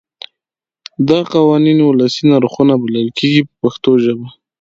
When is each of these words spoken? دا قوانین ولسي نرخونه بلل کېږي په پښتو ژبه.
دا 1.09 1.19
قوانین 1.33 1.79
ولسي 1.83 2.23
نرخونه 2.31 2.73
بلل 2.83 3.07
کېږي 3.17 3.41
په 3.47 3.53
پښتو 3.61 3.91
ژبه. 4.03 4.27